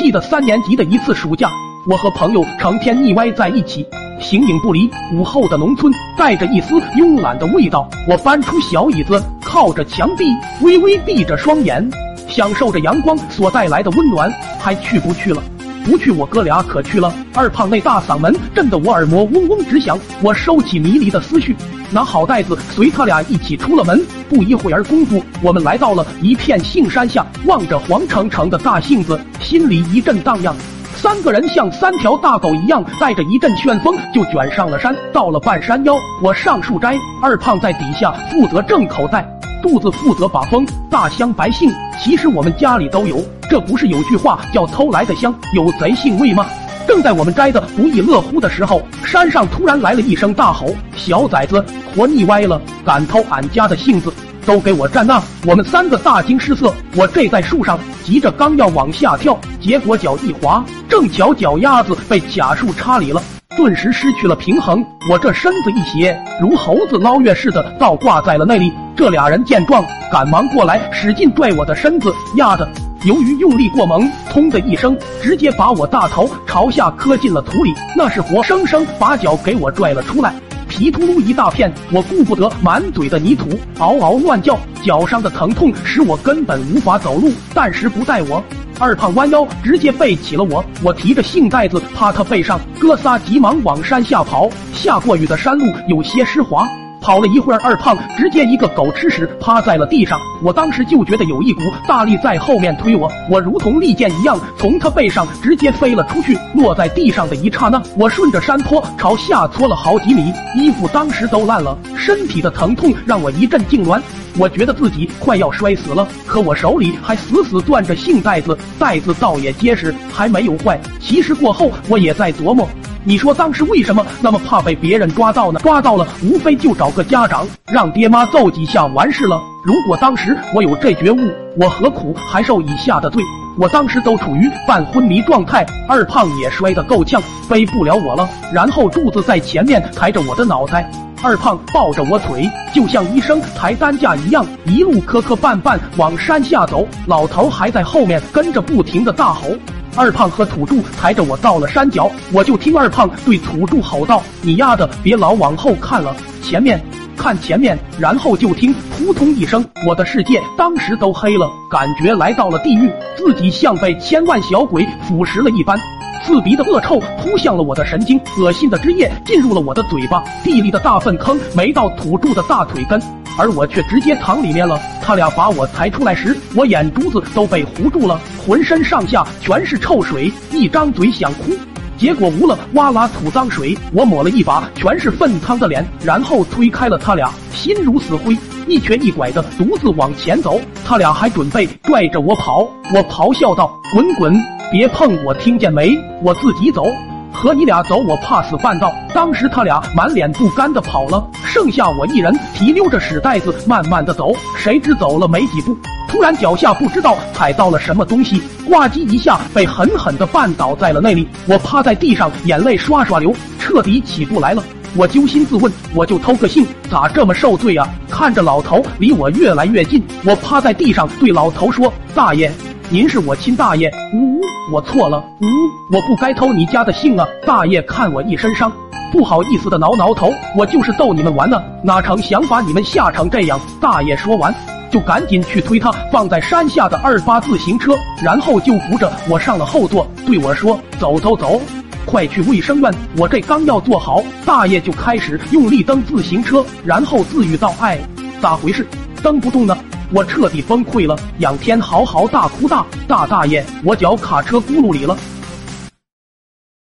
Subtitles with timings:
[0.00, 1.50] 记得三年级的一次暑假，
[1.86, 3.86] 我和朋友成天腻歪在一起，
[4.18, 4.90] 形影不离。
[5.12, 7.86] 午后的农村带着一丝慵懒的味道。
[8.08, 10.24] 我搬出小椅子，靠着墙壁，
[10.62, 11.86] 微微闭着双眼，
[12.26, 14.32] 享受着阳光所带来的温暖。
[14.58, 15.42] 还去不去了？
[15.84, 17.12] 不去，我哥俩可去了。
[17.34, 19.98] 二胖那大嗓门震得我耳膜嗡嗡直响。
[20.22, 21.54] 我收起迷离的思绪，
[21.90, 24.00] 拿好袋子，随他俩一起出了门。
[24.30, 29.20] 不一会儿功夫，我们来到了一片杏山下，望着黄澄澄的大杏子，
[29.50, 30.54] 心里一阵荡漾。
[30.94, 34.94] 三个人像三条大狗一样，带着一阵旋风就卷上了山。
[35.12, 39.28] 到了半山腰，我上树摘，二胖在底下负责挣口袋。
[39.60, 41.68] 肚子负责把风，大香白杏，
[42.00, 43.20] 其实我们家里都有。
[43.50, 46.46] 这不是有句话叫偷来的香，有贼性味吗？
[46.86, 51.64] 正在我们摘的不亦乐乎的时候，山上突然来了一声大吼：“小崽子，
[51.96, 54.12] 活腻歪了，敢偷俺家的杏子，
[54.50, 56.74] 都给我站那！”我们三个大惊失色。
[56.96, 63.22] 我这在树上，急着刚要往下跳，结果脚一滑，正巧脚丫子被假树插里了。
[63.56, 68.72] 顿时失去了平衡，我这身子一斜，如猴子捞月似的倒挂在了那里。
[68.96, 72.68] 这俩人见状，赶忙过来，使劲拽我的身子，压的，
[73.04, 80.34] 由于用力过猛，砰的一声，直接把我大头朝下磕进了土里，那是活生生把脚给我拽了出来，
[80.80, 88.42] 皮秃噜一大片，我顾不得满嘴的泥土，嗷嗷乱叫，脚上的疼痛使我根本无法走路，暂时不带我。
[88.78, 90.64] 二胖弯腰，直接背起了我。
[90.82, 94.48] 我提着信袋子趴他背上，哥仨急忙往山下跑。
[94.72, 96.66] 下过雨的山路有些湿滑，
[97.00, 100.18] 跑了一会儿，二胖直接一个狗吃屎趴在了地上。
[100.42, 106.36] 我当时就觉得有一股大力在后面推我，我如同利剑一样从他背上直接飞了出去。
[106.54, 114.00] 落在地上的一刹那，我顺着山坡朝下搓了好几米，衣服当时都烂了，身体的疼痛让我一阵痉挛。
[114.38, 120.80] 我觉得自己快要摔死了，可我手里还死死攥着杏袋子，袋子倒也结实，还没有坏。
[121.00, 122.68] 其实过后我也在琢磨，
[123.02, 125.58] 你说当时为什么那么怕被别人抓到呢？
[125.60, 129.40] 抓到了，无非就找个家长，让爹妈揍几下完事了。
[129.64, 133.22] 如果当时我有这觉悟，我何苦还受以下的罪？
[133.58, 138.28] 我当时都处于半昏迷状态，二胖也摔得够呛，背不了我了。
[138.52, 140.90] 然后柱子在前面抬着我的脑袋。
[141.22, 146.86] 二胖抱着我腿，就像医生抬担架一样，一路磕磕绊绊往山下走。
[147.06, 149.48] 老头还在后面跟着不停的大吼。
[149.96, 156.80] 二胖和土著抬着我到了山脚，我就听二胖对土著吼道：“你丫的别老往后看了，前面
[157.16, 165.78] 看前面。”然后就听扑通一声，我的世界当时都黑了，感觉来到了地狱，自己像被千万小鬼腐蚀了一般。
[166.22, 173.00] 刺鼻的恶臭扑向了我的神经，恶心的汁液进入了我的嘴巴，地里的大粪坑没到土著的大腿根，
[173.38, 174.78] 而我却直接躺里面了。
[175.02, 181.52] 他俩把我抬出来时，我眼珠子都被糊住了，浑身上下全是臭水，一张嘴想哭，
[181.96, 188.36] 结果无了哇啦吐脏水，我抹了一把全是粪汤的脸，然后推开了他俩，心如死灰，
[188.66, 190.60] 一瘸一拐的独自往前走。
[190.84, 194.34] 他俩还准备拽着我跑，我咆哮道：“滚滚！”
[194.70, 195.98] 别碰我，听见没？
[196.22, 196.86] 我自己走，
[197.32, 198.94] 和你俩走，我怕死半道。
[199.12, 204.32] 当时他俩满脸不甘的跑了，剩下我一人提溜着屎袋子慢慢的走。
[204.56, 205.76] 谁知走了没几步，
[206.08, 211.26] 突然脚下不知道踩到了什么东西，呱唧一下被狠狠的绊倒在了那里。
[211.46, 214.62] 我趴在地上，眼泪刷刷流，彻底起不来了。
[214.94, 217.88] 我揪心自问，我就偷个杏，咋这么受罪啊？
[218.08, 222.52] 看着老头离我越来越近，我趴在地上对老头说：“大爷。”
[222.92, 224.40] 您是我亲大爷，呜呜，
[224.72, 227.24] 我错了，呜呜，我不该偷你家的杏啊！
[227.46, 228.72] 大爷看我一身伤，
[229.12, 233.60] 不好意思的挠挠头，我就是逗你们玩呢，哪成想把你们吓成这样？
[233.80, 234.52] 大爷说完，
[234.90, 241.62] 就赶紧去推他放在山下的二八自行车，然后就扶着我上了后座，对我说：“走走走，
[242.04, 248.00] 快去卫生院。”我这刚要坐好，大爷就开始用力蹬自行车，然后自语道：“哎，
[248.42, 248.84] 咋回事？
[249.22, 249.78] 蹬不动呢？”
[250.12, 255.16] 我彻底崩溃了，仰天嚎嚎大哭大大大爷，我脚卡车轱辘里了。